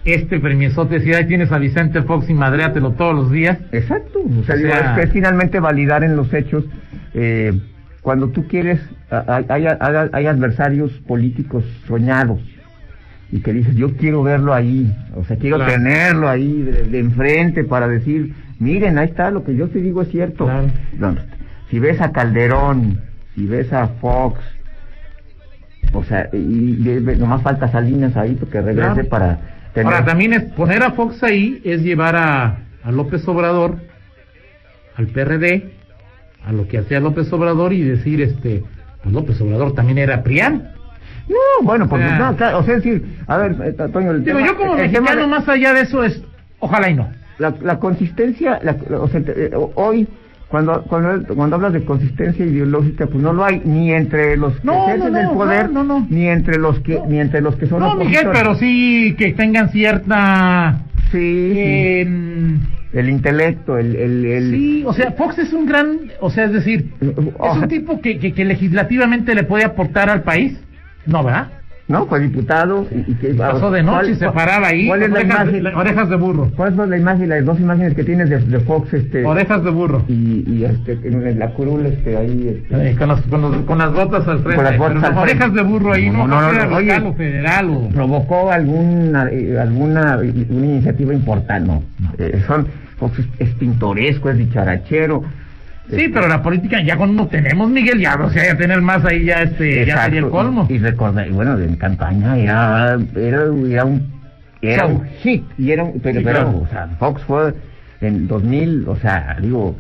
este 0.05 0.39
premiesote, 0.39 1.01
si 1.01 1.13
ahí 1.13 1.27
tienes 1.27 1.51
a 1.51 1.59
Vicente 1.59 2.01
Fox 2.03 2.31
y 2.31 2.35
madréatelo 2.35 2.93
todos 2.93 3.15
los 3.15 3.31
días. 3.33 3.59
Exacto, 3.73 4.21
o 4.21 4.45
sea, 4.45 4.55
O 4.55 4.59
sea- 4.59 4.93
es, 4.93 4.99
que 4.99 5.03
es 5.07 5.13
finalmente 5.13 5.59
validar 5.59 6.05
en 6.05 6.15
los 6.15 6.33
hechos 6.33 6.65
eh, 7.15 7.53
cuando 8.03 8.29
tú 8.29 8.47
quieres, 8.47 8.79
hay 9.11 10.27
adversarios 10.27 10.93
políticos 11.09 11.65
soñados 11.89 12.39
y 13.33 13.41
que 13.41 13.53
dices, 13.53 13.75
yo 13.75 13.97
quiero 13.97 14.23
verlo 14.23 14.55
ahí, 14.55 14.95
o 15.15 15.25
sea, 15.25 15.37
quiero 15.37 15.57
Claro. 15.57 15.73
tenerlo 15.73 16.29
ahí 16.29 16.63
de, 16.63 16.85
de 16.85 16.99
enfrente 17.01 17.65
para 17.65 17.89
decir, 17.89 18.35
miren, 18.61 18.99
ahí 18.99 19.09
está, 19.09 19.31
lo 19.31 19.43
que 19.45 19.57
yo 19.57 19.69
te 19.69 19.81
digo 19.81 20.03
es 20.03 20.09
cierto. 20.11 20.45
Claro. 20.45 20.69
No, 20.99 21.17
si 21.71 21.79
ves 21.79 22.01
a 22.01 22.13
Calderón, 22.13 23.01
si 23.35 23.47
ves 23.47 23.73
a 23.73 23.89
Fox, 23.89 24.41
o 25.93 26.05
sea, 26.05 26.29
y, 26.33 26.37
y- 26.37 27.17
nomás 27.19 27.43
falta 27.43 27.69
Salinas 27.69 28.17
ahí 28.17 28.35
porque 28.39 28.61
regrese 28.61 28.93
Claro. 28.93 29.09
para 29.09 29.39
tener... 29.75 29.93
Ahora, 29.93 30.05
también 30.05 30.33
es 30.33 30.43
poner 30.53 30.83
a 30.83 30.93
Fox 30.93 31.23
ahí 31.23 31.61
es 31.65 31.83
llevar 31.83 32.17
a, 32.17 32.59
a 32.83 32.93
López 32.93 33.27
Obrador, 33.29 33.79
al 34.97 35.07
PRD, 35.09 35.71
a 36.45 36.53
lo 36.53 36.69
que 36.69 36.79
hacía 36.79 37.01
López 37.01 37.33
Obrador 37.33 37.73
y 37.73 37.83
decir, 37.83 38.21
este, 38.23 38.63
pues 39.03 39.13
López 39.15 39.41
Obrador 39.41 39.75
también 39.75 39.99
era 39.99 40.23
Prián. 40.23 40.71
No, 41.29 41.35
bueno, 41.65 41.89
O 41.91 41.97
sea- 41.97 42.19
no, 42.19 42.37
claro, 42.37 42.59
o 42.59 42.63
sea, 42.63 42.77
es 42.77 42.85
decir, 42.85 43.05
a 43.27 43.37
ver, 43.39 43.57
eh, 43.65 43.73
Toño, 43.93 44.11
el 44.13 44.25
Digo, 44.25 44.39
tema- 44.39 44.49
yo 44.49 44.57
como 44.57 44.77
el 44.77 44.91
tema 44.91 45.01
mexicano, 45.01 45.21
de- 45.23 45.27
más 45.29 45.49
allá 45.49 45.73
de 45.75 45.81
eso 45.83 46.05
es, 46.05 46.23
ojalá 46.61 46.91
y 46.91 46.95
no. 46.95 47.09
la, 47.39 47.55
la 47.63 47.79
consistencia, 47.79 48.61
la- 48.63 48.77
o 48.99 49.09
sea, 49.09 49.21
te- 49.23 49.47
eh, 49.47 49.51
hoy, 49.75 50.07
cuando, 50.49 50.83
cuando, 50.85 51.35
cuando 51.35 51.57
hablas 51.57 51.73
de 51.73 51.85
consistencia 51.85 52.47
ideológica, 52.47 53.07
pues 53.07 53.21
no 53.23 53.33
lo 53.33 53.45
hay 53.45 53.61
ni 53.65 53.93
entre 53.93 54.37
los 54.37 54.55
que 54.55 54.61
No, 54.67 54.97
no, 54.97 55.19
el 55.19 55.29
poder, 55.31 55.69
ni 56.09 56.29
entre 56.29 56.59
los 56.59 56.79
que, 56.81 57.01
ni 57.09 57.19
entre 57.19 57.41
los 57.41 57.57
que 57.57 57.67
son 57.67 57.81
No, 57.81 57.97
Miguel, 57.97 58.29
pero 58.33 58.55
sí 58.55 59.17
que 59.19 59.33
tengan 59.33 59.71
cierta... 59.71 60.83
Sí, 61.11 61.19
sí. 61.19 61.53
eh, 61.59 62.59
el 62.93 63.09
intelecto, 63.11 63.77
el, 63.79 63.95
el, 63.97 64.25
el 64.25 64.51
Sí, 64.53 64.85
o 64.87 64.93
sea, 64.93 65.11
Fox 65.13 65.39
es 65.39 65.53
un 65.53 65.67
gran, 65.67 65.99
o 66.21 66.31
sea, 66.31 66.45
es 66.45 66.53
decir, 66.53 66.93
es 67.01 67.57
un 67.57 67.69
tipo 67.69 68.01
que, 68.01 68.19
que, 68.19 68.33
que 68.33 68.45
legislativamente 68.45 69.35
le 69.35 69.43
puede 69.43 69.65
aportar 69.65 70.09
al 70.11 70.23
país. 70.23 70.59
No, 71.07 71.23
¿verdad? 71.25 71.49
¿no? 71.89 72.05
Fue 72.07 72.19
diputado 72.19 72.85
y, 72.91 73.13
y 73.13 73.15
que 73.15 73.29
Pasó 73.35 73.71
de 73.71 73.81
noche 73.81 74.11
y 74.11 74.15
se 74.17 74.25
¿cuál- 74.25 74.35
paraba 74.35 74.67
ahí. 74.67 74.89
¿Cuál 74.89 75.03
es 75.05 75.09
la 75.11 75.21
orejas, 75.21 75.53
de, 75.53 75.59
imagen? 75.59 75.79
orejas 75.79 76.09
de 76.11 76.17
burro. 76.17 76.51
¿Cuál 76.57 76.73
es 76.81 76.89
la 76.89 76.97
imagen, 76.99 77.29
las 77.29 77.45
dos 77.45 77.61
imágenes 77.61 77.95
que 77.95 78.03
tienes 78.03 78.29
de, 78.29 78.41
de 78.41 78.59
Fox, 78.59 78.93
este, 78.93 79.25
Orejas 79.25 79.63
de 79.63 79.71
burro. 79.71 80.03
y, 80.09 80.43
y 80.51 80.65
este, 80.65 80.99
en 81.05 81.39
la 81.39 81.51
curul, 81.51 81.87
este, 81.87 82.17
ahí, 82.17 82.61
este, 82.61 82.91
Eh, 82.91 82.97
con, 82.97 83.09
los- 83.11 83.21
con, 83.23 83.41
los- 83.41 83.57
con 83.59 83.79
las 83.79 83.93
botas 83.93 84.27
al 84.27 84.41
frente. 84.41 84.57
Con 84.57 84.65
las 84.65 84.79
botas 84.79 85.05
al 85.05 85.17
orejas 85.19 85.55
de 85.55 85.63
burro 85.63 85.93
ahí, 85.93 86.11
no, 86.11 86.27
No, 86.27 86.41
no, 86.41 86.53
no, 86.53 86.67
no, 86.71 86.77
oye. 86.77 87.13
federal 87.17 87.71
o... 87.71 87.89
provocó 87.91 88.51
alguna 88.51 89.29
eh, 89.31 89.57
alguna 89.57 90.17
una 90.19 90.67
iniciativa 90.67 91.15
importante 91.15 91.71
no, 91.71 91.83
Eh, 92.19 92.43
son 92.49 92.67
Fox 92.99 93.21
es, 93.21 93.27
es 93.39 93.55
pintoresco 93.55 94.29
es 94.31 94.39
dicharachero 94.39 95.23
Sí, 95.89 95.95
Este, 95.97 96.11
pero 96.11 96.27
la 96.29 96.43
política 96.43 96.83
ya 96.83 96.97
cuando 96.97 97.23
no 97.23 97.29
tenemos, 97.29 97.71
Miguel, 97.71 98.01
ya, 98.01 98.17
o 98.17 98.29
sea, 98.31 98.45
ya 98.45 98.57
tener 98.57 98.81
más 98.83 99.05
ahí 99.05 99.25
ya 99.25 99.43
este, 99.43 99.87
ya 99.87 100.05
sería 100.05 100.21
el 100.21 100.29
colmo. 100.31 100.67
y, 100.69 100.75
y 100.75 100.79
recordé 100.79 101.31
bueno 101.31 101.57
en 101.59 101.77
campaña 101.77 102.37
era 102.37 102.99
era, 103.15 103.45
era 103.69 103.85
un 103.85 104.13
era 104.63 104.87
un 104.87 105.05
hit 105.23 105.45
y 105.59 105.71
era 105.71 105.85
un, 105.85 106.01
pero, 106.01 106.19
Sí, 106.19 106.25
pero, 106.25 106.41
claro. 106.43 106.59
o 106.59 106.67
sea 106.69 106.89
Fox 106.99 107.23
fue 107.23 107.55
en 108.01 108.27
2000 108.27 108.85
o 108.89 108.97
sea 108.97 109.37
digo 109.41 109.77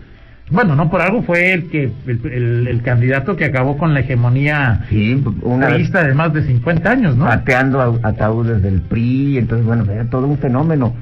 Bueno, 0.50 0.76
no 0.76 0.88
por 0.88 1.00
algo 1.00 1.22
fue 1.22 1.52
el 1.54 1.70
que 1.70 1.90
el, 2.06 2.20
el- 2.32 2.68
el 2.68 2.82
candidato 2.82 3.34
que 3.34 3.46
acabó 3.46 3.76
con 3.76 3.92
la 3.92 4.00
hegemonía 4.00 4.82
sí 4.88 5.20
una 5.42 5.70
priista 5.70 6.04
de 6.04 6.14
más 6.14 6.32
de 6.32 6.42
50 6.44 6.88
años, 6.88 7.16
¿no? 7.16 7.25
pateando 7.25 7.98
ataúdes 8.04 8.62
del 8.62 8.80
PRI, 8.82 9.38
entonces 9.38 9.66
bueno, 9.66 9.84
era 9.90 10.04
todo 10.04 10.28
un 10.28 10.38
fenómeno. 10.38 10.94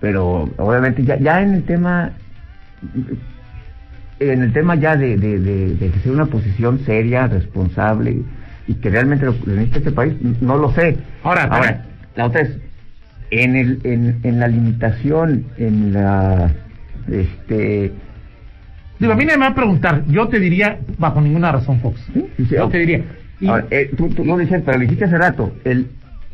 Pero 0.00 0.50
obviamente 0.58 1.02
ya, 1.04 1.16
ya 1.18 1.40
en 1.42 1.54
el 1.54 1.62
tema, 1.64 2.10
en 4.20 4.42
el 4.42 4.52
tema 4.52 4.74
ya 4.76 4.96
de, 4.96 5.16
de, 5.16 5.38
de, 5.38 5.74
de 5.74 5.92
ser 6.02 6.12
una 6.12 6.26
posición 6.26 6.80
seria, 6.84 7.26
responsable 7.26 8.22
y 8.68 8.74
que 8.74 8.90
realmente 8.90 9.24
lo 9.24 9.32
lo 9.32 9.54
necesita 9.54 9.78
este 9.78 9.92
país, 9.92 10.14
no 10.40 10.56
lo 10.58 10.70
sé. 10.72 10.96
Ahora, 11.24 11.44
Ahora, 11.44 11.84
la 12.16 12.26
otra 12.26 12.42
es, 12.42 12.50
en, 13.30 13.56
el, 13.56 13.80
en, 13.84 14.18
en 14.22 14.38
la 14.40 14.48
limitación, 14.48 15.44
en 15.56 15.92
la, 15.92 16.50
este, 17.10 17.92
Digo, 18.98 19.12
a 19.12 19.16
mí 19.16 19.24
nadie 19.24 19.38
me 19.38 19.46
va 19.46 19.52
a 19.52 19.54
preguntar, 19.54 20.04
yo 20.08 20.28
te 20.28 20.38
diría, 20.38 20.78
bajo 20.98 21.20
ninguna 21.22 21.50
razón, 21.52 21.80
Fox. 21.80 22.00
Sí, 22.12 22.26
sí, 22.36 22.44
sí. 22.46 22.54
Yo 22.56 22.68
te 22.68 22.78
diría. 22.78 23.02
y- 23.40 23.48
Ahora, 23.48 23.64
eh, 23.70 23.90
tú, 23.96 24.08
tú 24.10 24.24
lo 24.24 24.36
dices, 24.36 24.60
pero 24.64 24.76
lo 24.76 24.82
dijiste 24.82 25.06
hace 25.06 25.16
rato, 25.16 25.54
el, 25.64 25.86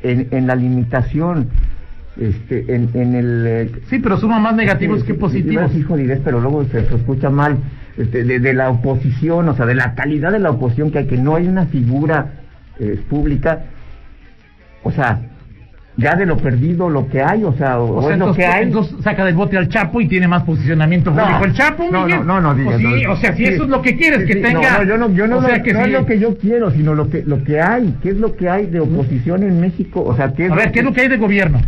en, 0.02 0.26
en 0.32 0.46
la 0.48 0.56
limitación, 0.56 1.48
este, 2.18 2.74
en, 2.74 2.90
en 2.94 3.14
el... 3.14 3.44
eh, 3.46 3.70
sí, 3.88 3.98
pero 3.98 4.16
suma 4.18 4.38
más 4.38 4.54
negativos 4.54 5.04
que 5.04 5.14
positivos. 5.14 5.74
Hijo 5.74 5.96
diré, 5.96 6.16
pero 6.16 6.40
luego 6.40 6.64
se, 6.64 6.86
se 6.86 6.94
escucha 6.94 7.30
mal, 7.30 7.56
este, 7.96 8.24
de, 8.24 8.38
de 8.40 8.54
la 8.54 8.70
oposición, 8.70 9.48
o 9.48 9.54
sea, 9.56 9.66
de 9.66 9.74
la 9.74 9.94
calidad 9.94 10.32
de 10.32 10.38
la 10.38 10.50
oposición, 10.50 10.90
que 10.90 10.98
hay 11.00 11.06
que 11.06 11.16
no 11.18 11.36
hay 11.36 11.46
una 11.46 11.66
figura 11.66 12.32
eh, 12.78 13.00
pública, 13.08 13.64
o 14.82 14.90
sea, 14.92 15.20
ya 15.98 16.14
de 16.14 16.26
lo 16.26 16.36
perdido 16.36 16.90
lo 16.90 17.08
que 17.08 17.22
hay, 17.22 17.42
o 17.42 17.54
sea, 17.54 17.80
o, 17.80 17.96
O 17.96 18.02
sea, 18.02 18.12
es 18.12 18.18
lo 18.18 18.34
que 18.34 18.44
hay. 18.44 18.64
entonces 18.64 18.96
saca 19.02 19.24
del 19.24 19.34
bote 19.34 19.56
al 19.56 19.68
Chapo 19.70 19.98
y 20.02 20.06
tiene 20.08 20.28
más 20.28 20.42
posicionamiento 20.42 21.10
No, 21.10 21.22
público 21.22 21.44
el 21.46 21.52
Chapo, 21.54 21.88
no, 21.90 22.06
no, 22.06 22.22
no, 22.22 22.40
no 22.54 22.64
Pues 22.64 22.76
sí, 22.76 23.02
no. 23.04 23.12
o 23.12 23.16
sea, 23.16 23.34
si 23.34 23.46
Sí. 23.46 23.54
eso 23.54 23.64
es 23.64 23.70
lo 23.70 23.80
que 23.80 23.96
quieres, 23.96 24.24
que 24.26 24.36
tenga... 24.36 24.72
No, 24.72 24.78
no, 24.78 24.84
yo 24.84 24.98
no, 24.98 25.10
yo 25.14 25.26
no, 25.26 25.38
o 25.38 25.40
lo- 25.40 25.62
que 25.62 25.72
no 25.72 25.80
es 25.80 25.92
lo 25.92 26.04
que 26.04 26.18
yo 26.18 26.36
quiero, 26.36 26.70
sino 26.70 26.94
lo 26.94 27.08
que 27.08 27.22
lo 27.24 27.42
que 27.44 27.62
hay. 27.62 27.94
¿Qué 28.02 28.10
es 28.10 28.18
lo 28.18 28.36
que 28.36 28.48
hay 28.50 28.66
de 28.66 28.80
oposición 28.80 29.42
en 29.42 29.58
México? 29.58 30.04
O 30.04 30.14
sea, 30.14 30.34
¿qué 30.34 30.46
es 30.46 30.52
A 30.52 30.54
ver, 30.54 30.70
¿qué 30.70 30.80
es 30.80 30.84
lo 30.84 30.92
que 30.92 31.00
hay 31.00 31.08
de 31.08 31.16
gobierno? 31.16 31.60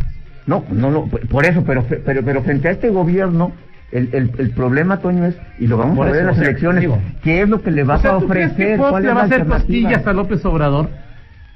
No, 0.48 0.64
no, 0.70 0.90
no, 0.90 1.04
por 1.06 1.44
eso, 1.46 1.62
pero 1.64 1.84
pero 2.04 2.24
pero 2.24 2.42
frente 2.42 2.68
a 2.68 2.70
este 2.72 2.88
gobierno 2.88 3.52
el, 3.92 4.08
el, 4.12 4.30
el 4.38 4.50
problema, 4.50 4.98
Toño, 4.98 5.24
es, 5.26 5.36
y 5.58 5.66
lo 5.66 5.76
vamos 5.76 5.96
Por 5.96 6.08
a 6.08 6.10
ver 6.10 6.20
en 6.22 6.26
las 6.26 6.36
o 6.36 6.40
sea, 6.40 6.48
elecciones, 6.48 6.80
digo, 6.80 6.98
¿qué 7.22 7.42
es 7.42 7.48
lo 7.48 7.62
que 7.62 7.70
le 7.70 7.84
vas 7.84 8.00
o 8.00 8.02
sea, 8.02 8.10
a 8.16 8.18
¿tú 8.18 8.26
crees 8.28 8.52
que 8.52 8.62
ofrecer? 8.74 8.78
¿Cuál 8.78 9.02
le 9.04 9.12
va 9.12 9.20
a 9.20 9.24
hacer 9.24 9.46
cosquillas 9.46 10.06
a 10.06 10.12
López 10.12 10.44
Obrador? 10.44 10.90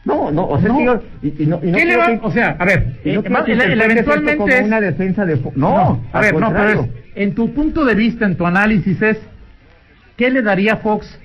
No, 0.04 0.30
no, 0.30 0.46
o 0.46 0.58
sea, 0.60 0.68
No. 0.68 0.84
yo- 0.84 1.02
y, 1.22 1.42
y 1.42 1.46
no, 1.46 1.60
y 1.62 1.70
no 1.70 1.76
¿Qué 1.78 1.84
le 1.86 1.96
va- 1.96 2.06
que- 2.06 2.20
o 2.22 2.30
sea, 2.30 2.56
a 2.58 2.64
ver, 2.64 2.98
y 3.04 3.12
no 3.12 3.20
eh, 3.20 3.42
el- 3.46 3.60
el- 3.60 3.80
eventualmente 3.82 4.36
como 4.36 4.48
es- 4.52 4.64
una 4.64 4.80
defensa 4.80 5.24
de... 5.24 5.36
fo- 5.42 5.52
No, 5.54 6.02
a 6.12 6.20
ver, 6.20 6.34
no, 6.38 6.50
pero 6.52 6.68
es, 6.70 6.80
en 7.14 7.34
tu 7.34 7.52
punto 7.54 7.84
de 7.84 7.94
vista, 7.94 8.24
en 8.26 8.36
tu 8.36 8.46
análisis 8.46 9.00
es, 9.00 9.18
¿qué 10.16 10.30
le 10.30 10.42
daría 10.42 10.76
Fox 10.78 11.18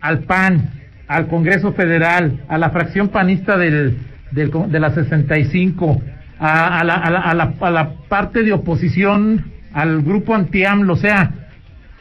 al 0.00 0.20
PAN, 0.20 0.70
al 1.08 1.26
Congreso 1.28 1.72
Federal, 1.72 2.40
a 2.48 2.58
la 2.58 2.70
fracción 2.70 3.08
panista 3.08 3.56
del, 3.56 3.96
del 4.32 4.50
de 4.68 4.80
la 4.80 4.90
65, 4.90 6.02
a, 6.38 6.80
a, 6.80 6.84
la, 6.84 6.94
a, 6.94 7.10
la, 7.10 7.20
a, 7.20 7.34
la, 7.34 7.54
a 7.60 7.70
la 7.70 7.90
parte 8.08 8.42
de 8.42 8.52
oposición, 8.52 9.44
al 9.72 10.02
grupo 10.02 10.34
anti-AMLO, 10.34 10.92
o 10.94 10.96
sea, 10.96 11.32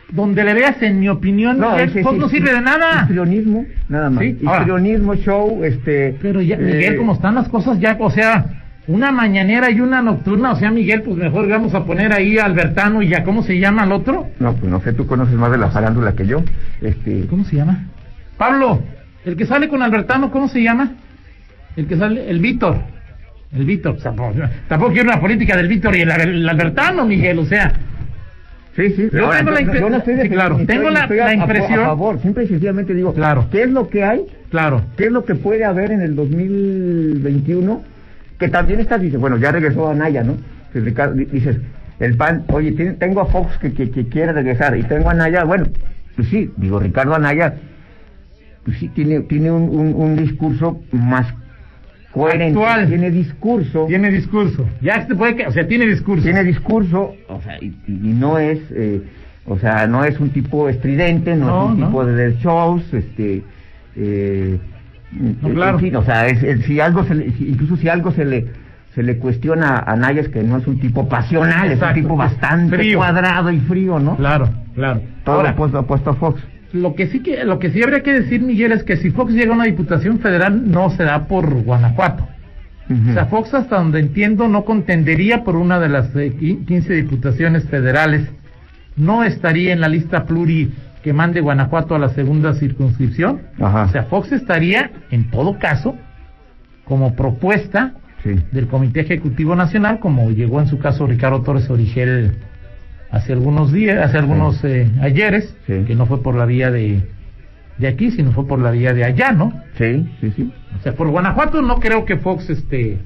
donde 0.10 0.44
le 0.44 0.53
veas, 0.53 0.82
en 0.82 1.00
mi 1.00 1.10
opinión, 1.10 1.60
Miguel, 1.60 1.89
ese- 1.89 2.01
Fox 2.03 2.13
ese- 2.15 2.22
no 2.22 2.29
sirve 2.29 2.53
de 2.53 2.62
nada. 2.62 3.01
Histrionismo, 3.01 3.65
nada 3.89 4.10
más. 4.10 4.24
Sí, 4.24 4.38
ahora. 4.46 4.60
Histrionismo, 4.60 5.15
show, 5.15 5.63
este... 5.63 6.17
Pero 6.22 6.41
ya, 6.41 6.56
Miguel, 6.58 6.94
eh, 6.94 6.98
como 6.98 7.13
están 7.13 7.36
las 7.36 7.50
cosas 7.50 7.79
ya, 7.79 7.98
o 8.00 8.10
sea, 8.10 8.46
una 8.88 9.12
mañanera 9.12 9.70
y 9.70 9.82
una 9.82 10.01
nocturna, 10.01 10.51
o 10.53 10.56
sea, 10.56 10.72
Miguel, 10.72 11.01
pues 11.01 11.17
mejor 11.17 11.50
vamos 11.50 11.74
a 11.74 11.84
poner 11.84 12.13
ahí 12.13 12.38
a 12.38 12.46
Albertano 12.46 13.01
y 13.01 13.10
ya, 13.10 13.24
¿cómo 13.25 13.44
se 13.44 13.60
llama 13.60 13.84
el 13.84 13.91
otro? 13.91 14.27
No, 14.39 14.53
pues 14.53 14.72
no 14.72 14.79
sé, 14.79 14.94
tú 14.94 15.06
conoces 15.08 15.36
más 15.36 15.51
de 15.51 15.58
la 15.58 15.70
farándula 15.72 16.13
que 16.13 16.25
yo. 16.25 16.41
Este... 16.82 17.25
¿Cómo 17.29 17.44
se 17.44 17.58
llama? 17.58 17.84
Pablo, 18.38 18.82
el 19.25 19.36
que 19.36 19.46
sale 19.46 19.67
con 19.67 19.82
Albertano, 19.82 20.32
¿cómo 20.32 20.48
se 20.48 20.63
llama? 20.63 20.91
El 21.75 21.86
que 21.88 21.98
sale, 21.98 22.29
el 22.29 22.39
Víctor. 22.39 22.77
El 23.56 23.66
Víctor, 23.66 23.98
tampoco 23.98 24.92
quiero 24.92 25.10
una 25.10 25.20
política 25.22 25.56
del 25.56 25.68
Víctor 25.68 25.96
y 25.96 26.01
el, 26.01 26.12
el 26.12 26.50
Albertano, 26.50 27.06
Miguel, 27.06 27.39
o 27.39 27.46
sea, 27.46 27.72
Sí, 28.75 28.92
sí. 28.92 29.10
Yo 29.12 29.30
tengo 29.32 29.50
la 29.50 29.62
impre- 29.62 29.80
yo 29.80 29.89
no 29.89 29.98
estoy 29.98 30.13
sí, 30.13 30.18
defendiendo, 30.20 30.36
claro, 30.36 30.60
estoy- 30.60 30.68
tengo 30.68 30.89
la- 30.92 31.08
la 31.08 31.25
a- 31.25 31.27
a- 31.30 31.34
impresión- 31.34 31.80
A 31.80 31.86
favor, 31.86 32.22
simple 32.22 32.44
y 32.44 32.48
sencillamente 32.48 32.94
digo, 32.94 33.12
Claro. 33.12 33.48
¿qué 33.51 33.63
es 33.63 33.72
lo 33.72 33.89
que 33.89 34.04
hay? 34.04 34.22
claro. 34.51 34.84
¿Qué 34.96 35.06
es 35.06 35.12
lo 35.12 35.25
que 35.25 35.34
puede 35.34 35.66
haber 35.66 35.92
en 35.92 36.01
el 36.01 36.16
2021? 36.16 37.82
Que 38.38 38.50
también 38.50 38.80
está, 38.80 39.00
dice, 39.00 39.18
bueno, 39.18 39.38
ya 39.38 39.51
regresó 39.51 39.89
Anaya, 39.89 40.24
¿no? 40.24 40.38
Ricardo, 40.75 41.16
di- 41.16 41.25
dices, 41.25 41.58
el 42.00 42.16
PAN, 42.18 42.44
oye, 42.50 42.72
tiene- 42.74 42.94
tengo 42.94 43.22
a 43.22 43.25
Fox 43.25 43.58
que, 43.58 43.74
que, 43.74 43.89
que 43.89 44.08
quiere 44.10 44.32
regresar 44.32 44.77
y 44.77 44.84
tengo 44.84 45.10
a 45.10 45.13
Anaya, 45.13 45.44
bueno, 45.44 45.66
pues 46.16 46.27
sí, 46.27 46.51
digo, 46.58 46.80
Ricardo 46.80 47.16
Anaya, 47.16 47.56
pues 48.63 48.77
sí, 48.77 48.89
tiene, 48.89 49.22
tiene 49.22 49.50
un, 49.50 49.63
un, 49.75 49.96
un 49.96 50.16
discurso 50.18 50.82
más 50.92 51.34
coherente, 52.12 52.60
Actual. 52.60 52.88
tiene 52.88 53.12
discurso. 53.12 53.86
Tiene 53.88 54.10
discurso. 54.12 54.68
Ya 54.82 55.06
se 55.06 55.16
puede 55.16 55.36
que, 55.36 55.48
o 55.48 55.52
sea, 55.52 55.68
tiene 55.68 55.86
discurso. 55.86 56.24
tiene 56.24 56.44
discurso, 56.44 57.14
o 57.28 57.42
sea, 57.42 57.58
y, 57.62 57.68
y 57.88 58.14
no 58.14 58.38
es, 58.40 58.60
eh, 58.72 59.02
o 59.46 59.58
sea, 59.60 59.88
no 59.88 60.04
es 60.04 60.20
un 60.20 60.30
tipo 60.30 60.68
estridente, 60.70 61.36
no, 61.36 61.46
No, 61.46 61.66
es 61.68 61.72
un 61.74 61.80
no. 61.80 61.86
tipo 61.88 62.06
de 62.06 62.36
shows, 62.38 62.94
este, 62.94 63.44
eh, 63.96 64.60
No, 65.12 65.48
en 65.50 65.54
claro. 65.56 65.80
fin, 65.80 65.96
o 65.96 66.04
sea, 66.04 66.28
es, 66.28 66.44
es- 66.44 66.66
si 66.66 66.80
algo 66.80 67.04
se 67.06 67.16
le, 67.16 67.26
incluso 67.28 67.78
si 67.78 67.88
algo 67.90 68.12
se 68.12 68.26
le 68.26 68.68
se 68.94 69.04
le 69.04 69.18
cuestiona 69.20 69.78
a 69.86 69.96
Naya 69.96 70.22
es 70.22 70.28
que 70.30 70.42
no 70.42 70.58
es 70.58 70.66
un 70.66 70.80
tipo 70.80 71.08
pasional, 71.08 71.72
Exacto. 71.72 71.86
es 71.86 71.98
un 71.98 72.02
tipo 72.04 72.18
bastante 72.18 72.78
Frío. 72.78 72.98
cuadrado 72.98 73.52
y 73.52 73.60
frío, 73.60 74.00
¿no? 74.00 74.16
Claro, 74.18 74.50
claro. 74.74 75.02
Todo 75.24 75.36
Ahora, 75.36 75.52
opuesto, 75.52 75.80
opuesto 75.82 76.10
a 76.10 76.14
Fox. 76.16 76.42
Lo 76.74 76.96
que 76.96 77.08
sí 77.08 77.22
que 77.22 77.44
lo 77.46 77.60
que 77.60 77.72
sí 77.72 77.82
habría 77.82 78.04
que 78.04 78.12
decir 78.14 78.42
Miguel 78.42 78.72
es 78.74 78.84
que 78.84 78.98
si 78.98 79.10
Fox 79.10 79.34
llega 79.34 79.52
a 79.52 79.56
una 79.56 79.64
diputación 79.66 80.20
federal 80.20 80.70
no 80.70 80.90
se 80.90 81.04
da 81.04 81.28
por 81.28 81.50
Guanajuato. 81.64 82.28
O 83.10 83.14
sea, 83.14 83.26
Fox 83.26 83.54
hasta 83.54 83.78
donde 83.80 84.00
entiendo 84.00 84.48
no 84.48 84.64
contendería 84.64 85.44
por 85.44 85.58
una 85.58 85.78
de 85.78 85.90
las 85.90 86.08
eh, 86.16 86.32
qui- 86.40 86.66
15 86.66 86.94
diputaciones 86.94 87.66
federales. 87.66 88.30
No 88.96 89.26
estaría 89.26 89.74
en 89.74 89.82
la 89.82 89.90
lista 89.90 90.26
pluri 90.26 90.72
que 91.04 91.12
mande 91.12 91.42
Guanajuato 91.42 91.96
a 91.96 92.00
la 92.00 92.10
segunda 92.10 92.54
circunscripción. 92.54 93.42
Ajá. 93.60 93.84
O 93.84 93.90
sea, 93.90 94.04
Fox 94.04 94.32
estaría 94.32 94.92
en 95.12 95.30
todo 95.30 95.60
caso 95.60 95.96
como 96.86 97.14
propuesta 97.16 97.94
sí. 98.24 98.36
del 98.54 98.68
Comité 98.68 99.02
Ejecutivo 99.02 99.54
Nacional, 99.56 100.00
como 100.00 100.30
llegó 100.32 100.62
en 100.62 100.68
su 100.68 100.80
caso 100.80 101.06
Ricardo 101.08 101.42
Torres 101.42 101.70
Origel 101.70 102.36
hace 103.12 103.34
algunos 103.34 103.72
días, 103.72 104.04
hace 104.06 104.18
algunos 104.18 104.64
eh, 104.64 104.90
ayeres, 105.02 105.56
Sí. 105.66 105.84
que 105.86 105.96
no 105.96 106.06
fue 106.06 106.22
por 106.22 106.36
la 106.36 106.46
vía 106.46 106.72
de, 106.72 107.02
de 107.78 107.88
aquí, 107.88 108.12
sino 108.12 108.32
fue 108.32 108.48
por 108.48 108.60
la 108.60 108.72
vía 108.72 108.94
de 108.94 109.04
allá, 109.04 109.32
¿no? 109.32 109.54
Sí, 109.78 110.08
sí, 110.22 110.32
sí. 110.36 110.52
O 110.80 110.84
sea, 110.84 110.94
por 110.94 111.08
Guanajuato 111.10 111.62
no 111.62 111.80
creo 111.80 112.06
que 112.06 112.18
Fox 112.18 112.50
este 112.50 112.98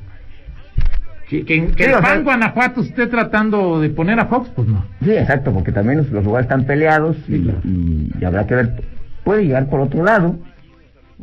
que, 1.29 1.46
que, 1.46 1.67
que 1.67 1.84
Sí, 1.86 1.89
el 1.91 2.00
PAN 2.01 2.24
Guanajuato 2.25 2.81
esté 2.81 3.08
tratando 3.08 3.79
de 3.79 3.89
poner 3.89 4.20
a 4.20 4.25
Fox, 4.25 4.50
pues 4.53 4.67
no. 4.67 4.84
Sí, 5.01 5.12
exacto, 5.12 5.53
porque 5.53 5.72
también 5.72 6.00
los, 6.00 6.10
los 6.12 6.25
lugares 6.25 6.46
están 6.46 6.65
peleados 6.65 7.15
y, 7.29 7.34
Sí, 7.38 7.41
claro. 7.43 7.60
y- 7.63 8.12
y 8.20 8.25
habrá 8.25 8.46
que 8.48 8.55
ver, 8.55 8.84
puede 9.24 9.43
llegar 9.46 9.70
por 9.70 9.79
otro 9.79 10.03
lado, 10.03 10.38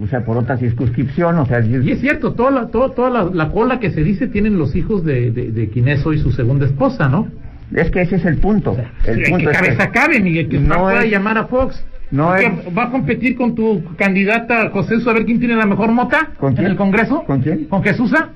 o 0.00 0.06
sea, 0.06 0.24
por 0.24 0.38
otra 0.38 0.56
circunscripción, 0.56 1.36
o 1.38 1.44
sea, 1.46 1.58
es- 1.58 1.84
Y 1.84 1.90
es 1.92 2.00
cierto, 2.00 2.32
toda 2.32 2.50
la, 2.52 2.66
toda, 2.68 2.94
toda 2.94 3.10
la, 3.10 3.24
la 3.24 3.50
cola 3.52 3.80
que 3.80 3.90
se 3.90 4.02
dice 4.02 4.28
tienen 4.28 4.56
los 4.56 4.74
hijos 4.76 5.04
de, 5.04 5.30
de, 5.30 5.50
de 5.52 5.68
quien 5.68 5.88
es 5.88 6.06
hoy 6.06 6.18
su 6.18 6.32
segunda 6.32 6.64
esposa, 6.64 7.08
¿no? 7.10 7.28
Es 7.74 7.90
que 7.90 8.00
ese 8.02 8.16
es 8.16 8.24
el 8.24 8.38
punto. 8.38 8.76
El 9.06 9.24
¿En 9.24 9.30
punto 9.30 9.50
qué 9.50 9.56
es 9.56 9.58
cabeza 9.62 9.86
que 9.90 9.98
cabe, 9.98 10.20
Miguel? 10.20 10.48
Que 10.48 10.58
no 10.58 10.74
no 10.74 10.80
pueda 10.82 11.04
es- 11.04 11.10
llamar 11.10 11.38
a 11.38 11.46
Fox. 11.46 11.84
no 12.10 12.34
¿Qué, 12.34 12.46
es- 12.46 12.76
¿Va 12.76 12.84
a 12.84 12.90
competir 12.90 13.36
con 13.36 13.54
tu 13.54 13.82
candidata 13.96 14.70
José 14.70 14.94
a 15.06 15.12
ver 15.12 15.24
quién 15.26 15.38
tiene 15.38 15.54
la 15.56 15.66
mejor 15.66 15.92
mota 15.92 16.30
¿Con 16.38 16.54
quién? 16.54 16.64
en 16.66 16.70
el 16.72 16.76
Congreso? 16.78 17.24
¿Con 17.24 17.40
quién? 17.42 17.64
¿Con 17.66 17.82
Jesusa? 17.82 18.30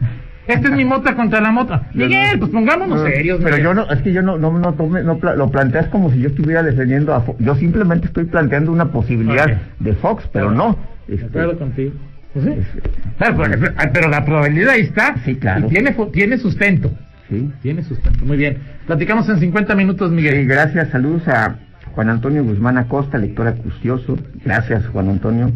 Esta 0.46 0.68
es 0.68 0.74
mi 0.74 0.84
mota 0.84 1.14
contra 1.14 1.40
la 1.40 1.52
mota. 1.52 1.88
Miguel, 1.94 2.32
no. 2.34 2.38
pues 2.40 2.50
pongámonos 2.50 2.98
No, 3.00 3.06
serios. 3.06 3.38
Pero 3.38 3.50
Miguel. 3.56 3.62
yo 3.64 3.74
no, 3.74 3.90
es 3.90 4.02
que 4.02 4.12
yo 4.12 4.22
no, 4.22 4.36
no, 4.38 4.58
no, 4.58 4.74
tome- 4.74 5.02
no 5.04 5.16
pla- 5.18 5.36
lo 5.36 5.48
planteas 5.50 5.86
como 5.86 6.10
si 6.10 6.18
yo 6.20 6.28
estuviera 6.28 6.62
defendiendo 6.64 7.14
a 7.14 7.20
Fox. 7.20 7.38
Yo 7.42 7.54
simplemente 7.54 8.08
estoy 8.08 8.24
planteando 8.24 8.72
una 8.72 8.86
posibilidad 8.86 9.46
de 9.78 9.92
Fox, 9.94 10.28
pero 10.32 10.50
no. 10.50 10.76
De 11.06 11.14
Este, 11.14 11.26
acuerdo 11.28 11.58
contigo. 11.58 11.92
Pues 12.34 12.44
sí. 12.44 12.50
es- 12.58 12.82
Claro, 13.18 13.36
pero, 13.38 13.72
pero 13.92 14.08
la 14.08 14.24
probabilidad 14.24 14.70
ahí 14.70 14.80
está. 14.82 15.14
Sí, 15.24 15.36
claro. 15.36 15.66
Y 15.66 15.70
tiene, 15.70 15.92
tiene 16.12 16.38
sustento. 16.38 16.90
Sí. 17.38 17.50
Tiene 17.62 17.82
sustento. 17.82 18.24
Muy 18.24 18.36
bien. 18.36 18.58
Platicamos 18.86 19.28
en 19.28 19.38
50 19.40 19.74
minutos, 19.74 20.10
Sí, 20.10 20.16
Miguel. 20.16 20.46
gracias, 20.46 20.88
saludos 20.90 21.26
a 21.28 21.56
Juan 21.94 22.08
Antonio 22.10 22.42
Guzmán 22.44 22.78
Acosta, 22.78 23.18
lector 23.18 23.46
acucioso. 23.48 24.16
Gracias, 24.44 24.86
Juan 24.88 25.08
Antonio, 25.10 25.50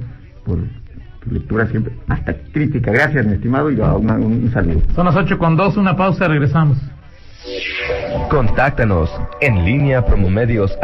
por 0.45 0.59
tu 1.25 1.31
lectura 1.31 1.67
siempre, 1.67 1.93
hasta 2.09 2.35
crítica. 2.53 2.91
Gracias, 2.93 3.27
mi 3.27 3.35
estimado, 3.35 3.71
y 3.71 3.75
una- 3.75 4.15
un, 4.15 4.25
un 4.45 4.51
saludo. 4.53 4.83
Son 4.95 5.07
las 5.07 5.17
8 5.17 5.39
con 5.39 5.57
2, 5.57 5.77
una 5.77 5.97
pausa, 5.97 6.29
regresamos. 6.29 6.79
Contáctanos 8.29 9.11
en 9.41 9.65
línea 9.65 10.05
promomedios 10.05 10.77